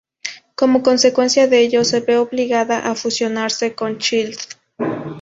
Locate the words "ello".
1.59-1.83